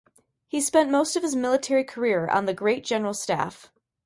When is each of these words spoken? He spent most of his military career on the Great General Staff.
He 0.47 0.61
spent 0.61 0.89
most 0.89 1.15
of 1.15 1.21
his 1.21 1.35
military 1.35 1.83
career 1.83 2.27
on 2.27 2.47
the 2.47 2.55
Great 2.55 2.83
General 2.83 3.13
Staff. 3.13 3.71